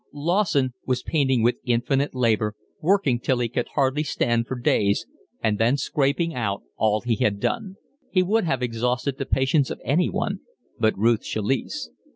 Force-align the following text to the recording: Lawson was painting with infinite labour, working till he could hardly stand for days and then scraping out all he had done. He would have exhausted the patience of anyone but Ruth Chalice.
Lawson 0.11 0.73
was 0.83 1.03
painting 1.03 1.43
with 1.43 1.59
infinite 1.63 2.15
labour, 2.15 2.55
working 2.79 3.19
till 3.19 3.37
he 3.37 3.47
could 3.47 3.67
hardly 3.75 4.01
stand 4.01 4.47
for 4.47 4.57
days 4.59 5.05
and 5.43 5.59
then 5.59 5.77
scraping 5.77 6.33
out 6.33 6.63
all 6.75 7.01
he 7.01 7.17
had 7.17 7.39
done. 7.39 7.75
He 8.09 8.23
would 8.23 8.45
have 8.45 8.63
exhausted 8.63 9.19
the 9.19 9.27
patience 9.27 9.69
of 9.69 9.79
anyone 9.85 10.39
but 10.79 10.97
Ruth 10.97 11.21
Chalice. 11.21 11.91